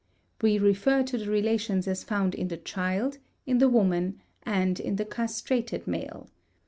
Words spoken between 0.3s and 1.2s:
We refer to